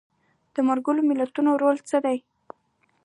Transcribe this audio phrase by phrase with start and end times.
[0.53, 2.17] د ملګرو ملتونو رول څه دی؟